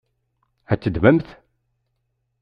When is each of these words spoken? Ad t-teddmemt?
Ad 0.71 0.79
t-teddmemt? 0.81 1.27